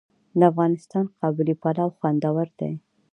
[0.37, 2.71] د افغانستان قابلي پلاو خوندور دی